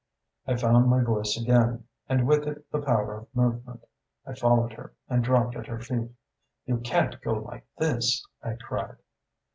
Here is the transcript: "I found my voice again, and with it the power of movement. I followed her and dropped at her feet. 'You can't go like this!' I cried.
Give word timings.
"I 0.47 0.55
found 0.55 0.89
my 0.89 1.03
voice 1.03 1.39
again, 1.39 1.83
and 2.09 2.25
with 2.27 2.47
it 2.47 2.65
the 2.71 2.81
power 2.81 3.19
of 3.19 3.35
movement. 3.35 3.83
I 4.25 4.33
followed 4.33 4.73
her 4.73 4.93
and 5.07 5.23
dropped 5.23 5.55
at 5.55 5.67
her 5.67 5.79
feet. 5.79 6.09
'You 6.65 6.79
can't 6.79 7.21
go 7.21 7.33
like 7.33 7.67
this!' 7.77 8.25
I 8.41 8.53
cried. 8.55 8.97